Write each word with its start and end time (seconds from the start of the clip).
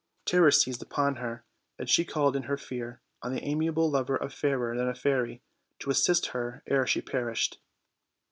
Terror 0.25 0.49
seized 0.49 0.81
upon 0.81 1.17
her, 1.17 1.45
and 1.77 1.87
she 1.87 2.03
called 2.05 2.35
in 2.35 2.41
her 2.49 2.57
fear 2.57 3.01
on 3.21 3.35
the 3.35 3.43
amiable 3.43 3.87
lover 3.87 4.15
of 4.15 4.33
Fairer 4.33 4.75
than 4.75 4.87
a 4.89 4.95
Fairy 4.95 5.43
to 5.77 5.91
assist 5.91 6.25
her 6.33 6.63
ere 6.65 6.87
she 6.87 7.01
perished. 7.03 7.59